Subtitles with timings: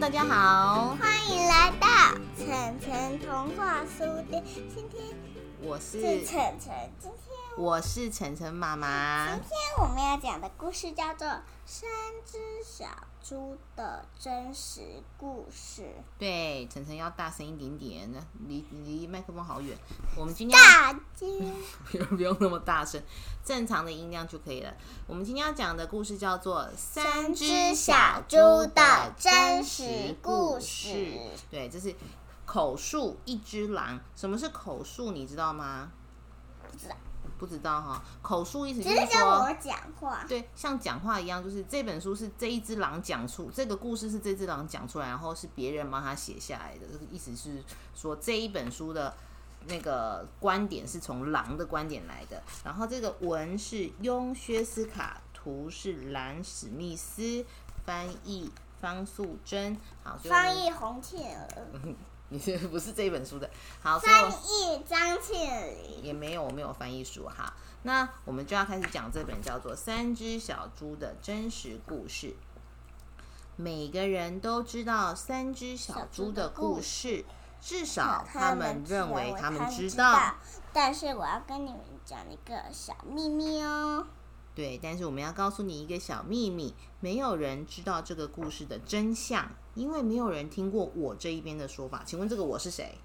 [0.00, 1.88] 大家好，欢迎来到
[2.38, 4.42] 晨晨童话书店。
[4.72, 5.02] 今天
[5.60, 7.27] 我是是晨晨，今天
[7.58, 9.42] 我是晨晨妈妈今。
[9.42, 11.26] 天我们要讲的故事叫做
[11.66, 11.90] 《三
[12.24, 12.86] 只小
[13.20, 15.82] 猪的真实故事》。
[16.16, 18.08] 对，晨晨要大声一点点，
[18.46, 19.76] 离离麦克风好远。
[20.16, 21.52] 我们今天大鸡
[21.90, 23.02] 不用不用那么大声，
[23.44, 24.72] 正常的音量就可以了。
[25.08, 28.36] 我们今天要讲的故事叫做《三只小猪
[28.72, 30.88] 的真实故事》。
[31.50, 31.92] 对，这是
[32.46, 33.98] 口述一只狼。
[34.14, 35.10] 什么是口述？
[35.10, 35.90] 你知道吗？
[36.70, 36.94] 不知道，
[37.38, 38.02] 不知道哈。
[38.20, 40.24] 口述意思就是说我，讲话。
[40.28, 46.86] 对，像讲话一样，就是这本书是这一只狼讲出，这个故事是这只狼讲出来，然后是别人帮他写下来的。
[46.92, 47.62] 这个意思是
[47.94, 49.14] 说这一本书的
[49.66, 52.42] 那个观点是从狼的观点来的。
[52.64, 57.44] 然后这个文是雍薛斯卡，图是兰史密斯，
[57.86, 59.76] 翻译方素珍。
[60.02, 61.48] 好，翻译洪倩儿，
[62.30, 63.48] 你 是不是这一本书的？
[63.82, 66.02] 好，翻译张庆玲。
[66.02, 67.52] 也没有，我没有翻译书哈。
[67.82, 72.26] 那我们就要开始讲这本叫做《三只小猪的真实故事》。
[73.56, 77.24] 每个人都知道三只小猪的故事，
[77.60, 80.34] 至少他们认为他们知道。，
[80.72, 84.06] 但是我要跟你们讲一个小秘密哦。
[84.58, 92.02] 对，但是我们要告诉你一个小秘密：没有人知道这个故事的真相，因为没有人听过我这一边的说法。
[92.04, 92.98] 请问这个我是谁？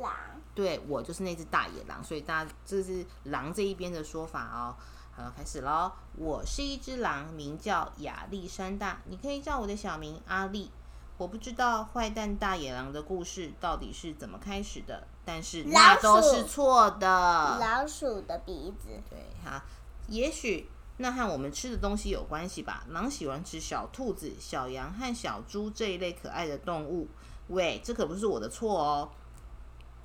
[0.00, 0.10] 狼，
[0.54, 4.74] 对我就是那只大野狼，所以大家这是狼这一边的说法哦。
[5.14, 5.92] 好，开始喽！
[6.16, 10.70] 我是一只狼，名叫亚历山大，你可以叫我的小名阿丽。
[11.18, 17.58] 我不知道坏蛋大野狼的故事到底是怎么开始的，但是那都是错的。
[17.58, 19.62] 老鼠的鼻子，对哈，
[20.08, 20.68] 也许
[20.98, 22.84] 那和我们吃的东西有关系吧。
[22.90, 27.08] 狼喜欢吃小兔子、小羊和小猪这一类可爱的动物。
[27.48, 29.10] 喂，这可不是我的错哦。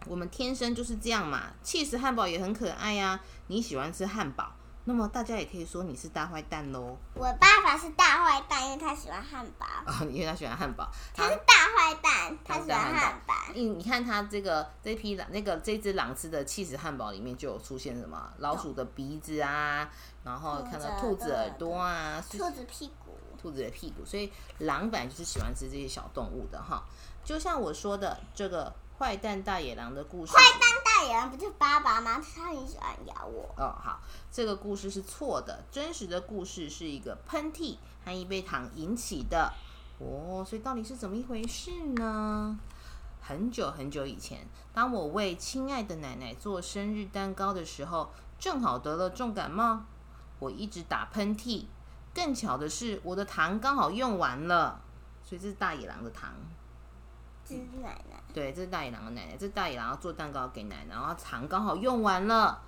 [0.07, 1.53] 我们天生就是这样嘛。
[1.63, 4.53] 气死汉堡也很可爱呀、你喜欢吃汉堡，
[4.85, 6.97] 那么大家也可以说你是大坏蛋喽。
[7.13, 9.65] 我爸爸是大坏蛋，因为他喜欢汉堡。
[9.65, 10.89] 啊、 因为他喜欢汉堡。
[11.13, 13.33] 他是大坏蛋，他喜欢汉堡。
[13.53, 19.87] 你你看他这个这批狼，那个这只狼吃的气死汉堡里面就有出现什么老鼠的鼻子啊，
[20.23, 26.83] 然后看到兔子耳朵啊，兔子屁股，兔子的屁股，所以狼本来就是喜欢吃这些小动物的哈。
[27.23, 32.23] 就像我说的，这个坏蛋大野狼的故事，坏蛋大野狼不就爸爸吗？
[32.35, 33.51] 他很喜欢咬我。
[33.57, 33.99] 哦，好，
[34.31, 39.51] 这个故事是错的，真实的故事是一个喷嚏和一杯糖引起的。
[39.97, 42.55] 哦，所以到底是怎么一回事呢？
[43.19, 44.45] 很久很久以前，
[44.75, 49.81] 当我为亲爱的奶奶做生日蛋糕的时候，正好得了重感冒，
[50.37, 51.65] 我一直打喷嚏。
[52.13, 54.79] 更巧的是，我的糖刚好用完了，
[55.23, 56.31] 所以这是大野狼的糖。
[57.51, 62.61] 这是奶奶，对，这是大野狼的奶奶，这是大野狼要做蛋糕给奶奶，然后糖刚好用完了。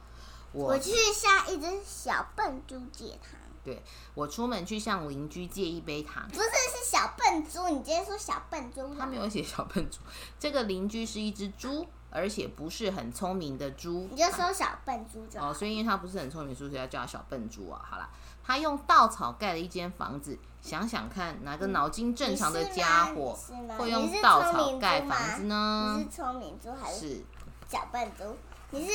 [0.51, 3.81] 我我去向一只小笨猪借糖，对
[4.13, 8.93] 我出门去向邻居借一杯糖，不是是小笨猪，你直接说小笨猪。
[8.93, 9.99] 他没有写小笨猪。
[10.37, 14.07] 这个邻居是一只猪，而且不是很聪明的猪。
[14.11, 15.49] 你就说小笨猪就好。
[15.49, 17.81] 哦，所以因为它不是很聪明，所以要叫它小笨猪啊。
[17.83, 18.07] 好啦，
[18.43, 23.37] 它用稻草盖了一间房子，想想看，哪个脑筋正常的家伙
[23.77, 26.03] 会用稻草盖房子呢你？
[26.03, 27.25] 是聪明猪还是是，
[27.67, 28.37] 小笨猪？
[28.69, 28.91] 你是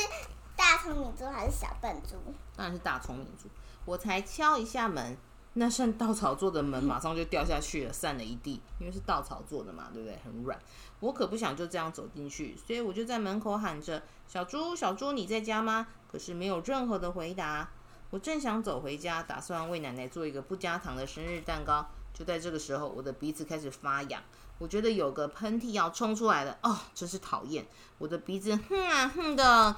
[0.55, 2.15] 大聪明猪还是小笨猪？
[2.55, 3.49] 当然是大聪明猪。
[3.85, 5.17] 我才敲一下门，
[5.53, 10.17] 那扇稻草做的门马上就掉下去了，散了一地，因为是稻草做的嘛，对不对？
[10.23, 10.57] 很软。
[10.99, 17.69] 我可不想就这样走进去，所以我就在门口喊着：“小猪，小猪，你在家吗？”可是没有任何的回答。
[18.11, 24.21] 我正想走回家，打算为奶奶做一个不加糖的生日蛋糕，就在这个时候，我的鼻子开始发痒，
[24.57, 26.57] 我觉得有个喷嚏要冲出来了。
[26.63, 27.65] 哦，真是讨厌！
[27.97, 29.75] 我的鼻子哼啊哼的，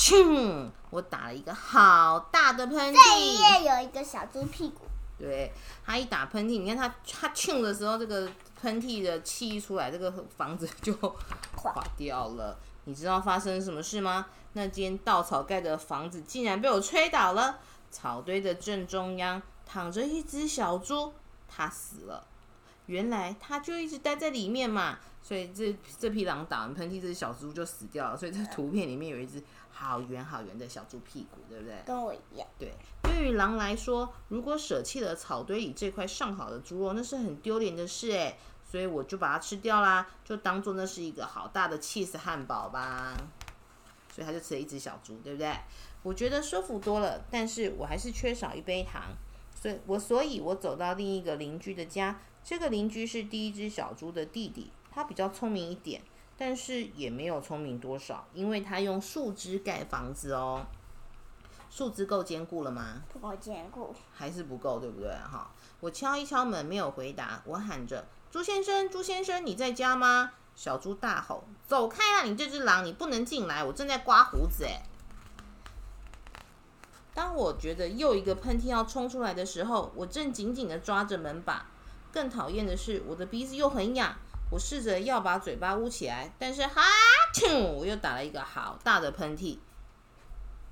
[0.00, 0.70] 哈啾！
[0.88, 3.62] 我打了一个好大的喷这一嚏。
[3.62, 4.86] 页有一个小猪屁股，
[5.18, 5.52] 对，
[5.84, 8.28] 他一打喷嚏，你看他他啾的时候，这个
[8.60, 10.94] 喷嚏的气一出来，这个房子就
[11.54, 12.58] 垮掉了。
[12.84, 14.26] 你知道发生什么事吗？
[14.54, 17.58] 那间稻草盖的房子竟然被我吹倒了。
[17.90, 21.12] 草堆的正中央躺着一只小猪，
[21.46, 22.26] 它死了。
[22.90, 28.16] 原来它就一直待在里面嘛，所以这这匹狼打完喷嚏，这只小猪就死掉了。
[28.16, 29.40] 所以这图片里面有一只
[29.70, 31.76] 好圆好圆的小猪屁股，对不对？
[31.86, 32.48] 跟我一样。
[32.58, 38.36] 对，对于狼来说，如果舍弃了草堆里这块上好的猪肉，那是很丢脸的事哎。
[38.68, 43.16] 所以我就把它吃掉啦，就当做那是一个好大的 cheese 汉堡吧。
[44.12, 45.54] 所以他就吃了一只小猪，对不对？
[46.02, 49.02] 我觉得舒服多了，但是我还是缺少一杯糖。
[49.60, 56.02] 所以我所以，我走到另一个邻居的家，这个邻居是第一只小猪的弟弟，他比较聪明一点，
[56.36, 60.66] 但是也没有聪明多少，因为他用树枝盖房子哦。
[61.70, 63.02] 树枝够坚固了吗？
[63.12, 65.08] 不够坚固，还是不够，对不对？
[65.10, 65.48] 哈，
[65.78, 67.40] 我敲一敲门，没有回答。
[67.44, 72.24] 我喊着：“猪先生，猪先生，你在家吗？”小猪大吼：“走开啊！
[72.24, 73.62] 你这只狼，你不能进来！
[73.62, 74.82] 我正在刮胡子。”哎，
[77.14, 81.66] 当我觉得又一个喷嚏要冲出来的时候，我正紧紧的抓着门把。
[82.12, 84.14] 更讨厌的是，我的鼻子又很痒。
[84.50, 86.82] 我试着要把嘴巴捂起来，但是哈
[87.32, 89.58] 啾，我又打了一个好大的喷嚏。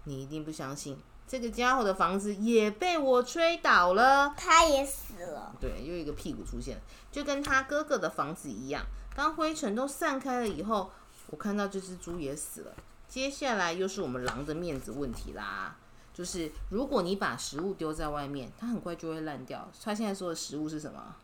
[0.02, 0.99] 你一定不相信，
[1.29, 5.55] 这个家伙的房子也被我吹倒了，他也死了。
[5.61, 6.81] 对，又一个屁股出现，
[7.12, 8.85] 就跟他哥哥的房子一样。
[9.14, 10.90] 当灰尘都散开了以后，
[11.29, 12.73] 我看到这只猪也死了。
[13.08, 15.76] 接下来又是我们狼的面子问题啦，
[16.12, 19.70] 就是如果你把食物丢在外面，它很快就会烂掉。
[19.85, 21.14] 他现在说的食物是什么？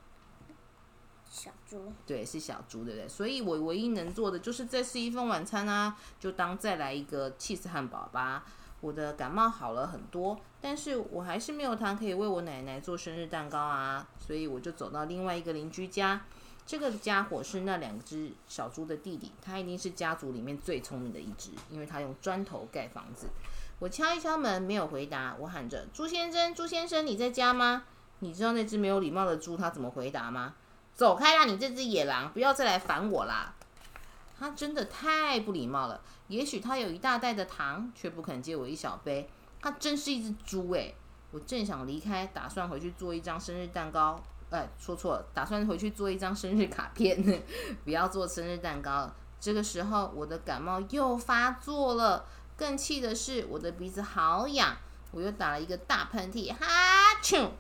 [1.34, 1.92] 小猪。
[2.06, 3.08] 对，是小猪，对不对？
[3.08, 8.44] 所以我唯一能做的就是再吃一份晚餐啊，就当再来一个 cheese 汉堡吧。
[8.80, 16.20] 我的感冒好了很多，但是我还是没有糖可以为我奶奶做生日蛋糕啊，所以我就走到另外一个邻居家。
[16.64, 23.26] 这个家伙是那两只小猪的弟弟，他一定是家族里面最聪明的一只，因为他用砖头盖房子。
[23.80, 25.34] 我敲一敲门，没有回答。
[25.40, 27.84] 我喊着：“朱先生，朱先生，你在家吗？”
[28.20, 30.54] 你知道那只没有礼貌的猪他怎么回答吗？
[30.94, 33.52] 走开啦，你这只野狼，不要再来烦我啦！
[34.38, 36.00] 他真的太不礼貌了。
[36.28, 39.28] 也许他有一大袋的糖，却不肯借我一小杯。
[39.60, 40.94] 他真是一只猪诶。
[41.30, 44.22] 我正想离开，打算回去做一张生日蛋糕。
[44.50, 47.42] 哎，说错了，打算回去做一张生日卡片，
[47.84, 49.10] 不要做生日蛋糕。
[49.40, 52.24] 这个时候，我的感冒又发作了。
[52.56, 54.76] 更气的是，我的鼻子好痒，
[55.10, 56.66] 我又打了一个大喷嚏，哈
[57.20, 57.50] 啾！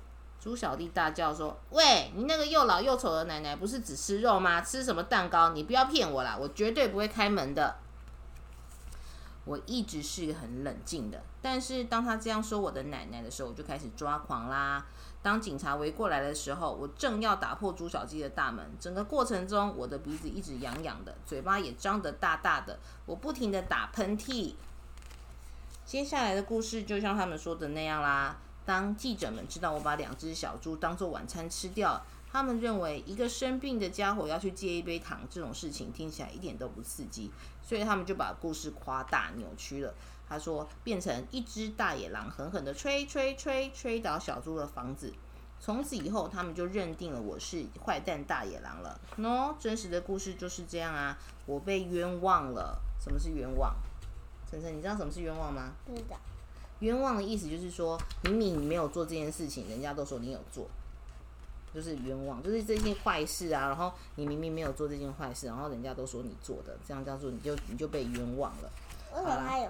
[0.44, 4.60] 猪小弟大叫说：“喂，你那个又老又丑的奶奶，不是只吃肉吗？
[4.60, 5.54] 吃什么蛋糕？
[5.54, 6.36] 你不要骗我啦！
[6.38, 7.76] 我绝对不会开门的。”
[9.46, 14.84] 我一直是很冷静的，但是当他这样说我的奶奶的时候，我就开始抓狂啦。
[15.22, 24.52] 当警察围过来的时候，我正要打破猪小鸡的大门，整个过程中我的鼻子一直痒痒的，嘴巴也张得大大的，我不停的打喷嚏。
[25.86, 28.36] 接下来的故事就像他们说的那样啦。
[28.64, 32.04] 当记者们知道我把两只小猪当做晚餐吃掉。
[32.32, 37.30] 他们认为一个生病的家伙要去借一杯糖这种事情听起来一点都不刺激，
[37.62, 39.94] 所以他们就把故事夸大扭曲了。
[40.28, 45.12] 他说变成一只大野狼狠狠地吹吹吹吹倒小猪的房子，
[45.60, 49.00] 从此以后他们就认定了我是坏蛋大野狼了。
[49.18, 51.16] 喏，真实的故事就是这样啊，
[51.46, 52.80] 我被冤枉了。
[52.98, 53.76] 什么是冤枉？
[54.50, 55.72] 晨晨，你知道什么是冤枉吗？
[55.86, 56.16] 不知道。
[56.80, 60.66] 冤枉的意思就是说，明明你没有做这件事情，人家都说你有做。
[61.74, 68.70] 就是冤枉，就是这件坏事啊，然后你明明没有做这件坏事，然后人家都说你做的，这样叫做你就你就被冤枉了。
[69.12, 69.68] 为什么他有？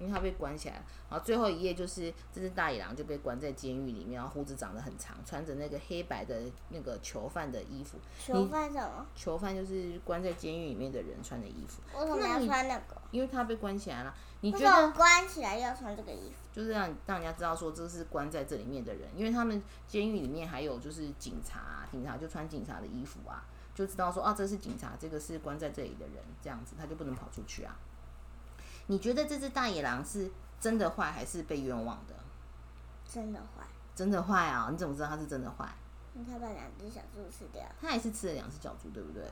[0.00, 7.98] 因为他被关起来，然后最后一页就是这只大野狼就被关在监狱里面，然后胡子长得很长，穿着那个黑白的那个囚犯的衣服。
[8.18, 9.06] 囚犯什么？
[9.14, 11.82] 囚犯就是关在监狱里面的人穿的衣服。
[11.98, 12.96] 为什么要穿那个？
[13.10, 14.14] 因为他被关起来了。
[14.42, 16.36] 你觉得关起来要穿这个衣服？
[16.50, 27.76] 就是让让人家知道说这是关在这里面的人，因为他们监狱里面还有就是警察，警察就穿警察的衣服啊，就知道说啊这是警察，这个是关在这里的人，这样子他就不能跑出去啊。
[28.86, 32.14] 你觉得这只大野狼是真的坏还是被冤枉的？
[33.08, 33.66] 真的坏。
[33.94, 34.68] 真的坏啊！
[34.70, 35.68] 你怎么知道它是真的坏？
[36.26, 37.62] 他把两只小猪吃掉。
[37.80, 39.22] 他也是吃了两只小猪，对不对？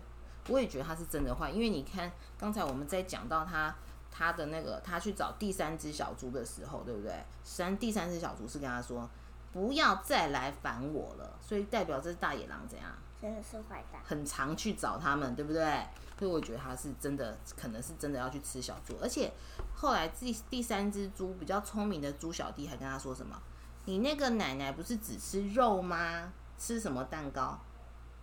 [0.49, 3.75] 我也觉得他是真的坏，因为你看刚才我们在讲到他
[4.11, 7.25] 他的那个他去找第三只小猪的时候，对不对？
[7.45, 9.09] 三第三只小猪是跟他说
[9.52, 12.90] 不要再来烦我了，所以代表这只大野狼怎样？
[13.20, 14.00] 真的是坏蛋。
[14.04, 15.87] 很常去找他们，对不对？
[16.18, 19.32] 所以我觉得他是真的，可能是真的要去吃小猪，而且
[19.72, 23.40] 后来第第三只猪比较聪明的猪小弟还跟他说什么
[23.87, 26.32] ：“你那个奶奶不是只吃肉吗？
[26.58, 27.56] 吃什么蛋糕？”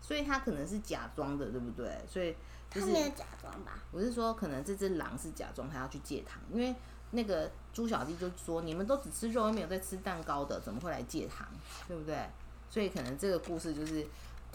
[0.01, 1.97] 所以他可能是假装的，对不对？
[2.05, 2.35] 所以
[2.69, 3.79] 他没有假装吧？
[3.91, 6.75] 我是说，可能这只狼是假装他要去戒糖，因为
[7.11, 11.47] 那个猪小弟就说：“你们都只吃肉，又没有在吃蛋糕的，怎么会来戒糖？
[11.87, 12.27] 对不对？”
[12.69, 14.05] 所以可能这个故事就是。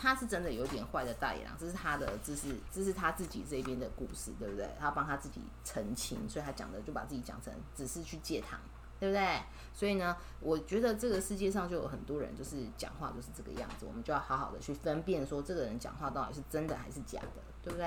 [0.00, 4.66] 他是真的有点坏的大野狼，这是他的，这是这是他自己这边的故事，对不对？
[4.78, 8.58] 他帮他自己澄清，所以他讲的就把自己讲成只是去戒糖，
[8.98, 9.42] 对不对？
[9.74, 17.86] 所以呢，我觉得这个世界上就有很多人就是讲话就是这个样子，我们就要好好的去分辨，说这个人讲话到底是真的还是假的，对不对？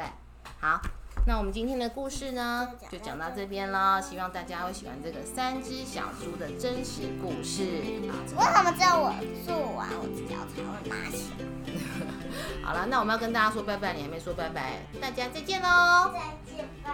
[0.60, 0.80] 好，
[1.26, 4.02] 那我们今天的故事呢，就讲到这边了。
[4.02, 7.64] 希望大家会喜欢这个三只小猪的真实故事。
[8.38, 9.14] 为什么只有我
[9.46, 12.64] 做完，我脚才会拿起来？
[12.68, 16.12] 好了，那我们要跟大家说拜拜，你还没说拜拜，大家再见喽。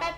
[0.00, 0.12] 再